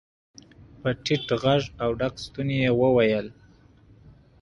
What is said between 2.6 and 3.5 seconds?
يې وويل.